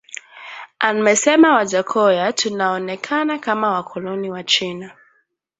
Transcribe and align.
amesema 0.79 1.55
Wajackoya 1.55 2.33
Tunaonekana 2.33 3.39
kama 3.39 3.71
wakoloni 3.71 4.31
wa 4.31 4.43
China 4.43 4.91